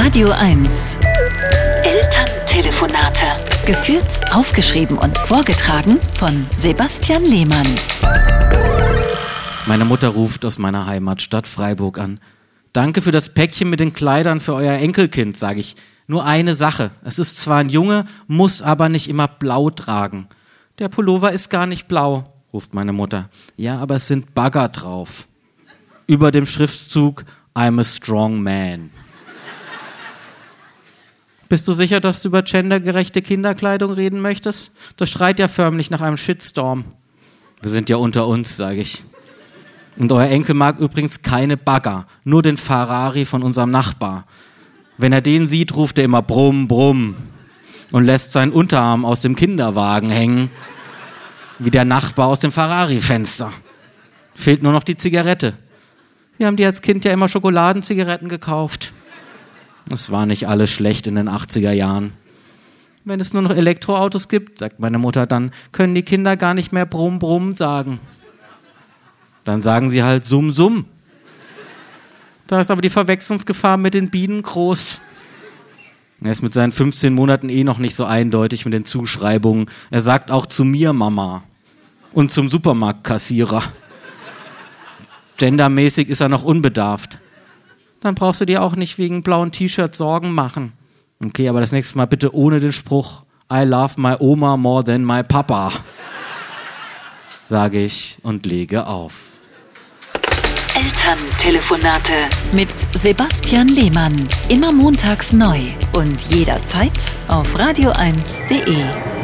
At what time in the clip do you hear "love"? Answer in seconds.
93.64-93.94